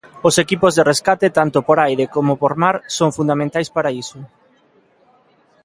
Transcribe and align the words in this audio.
Os 0.27 0.35
equipos 0.43 0.73
de 0.77 0.87
rescate, 0.91 1.27
tanto 1.39 1.57
por 1.67 1.77
aire 1.87 2.05
como 2.15 2.31
por 2.41 2.53
mar, 2.63 2.75
son 2.97 3.09
fundamentais 3.17 3.69
para 3.75 3.93
iso. 4.03 4.19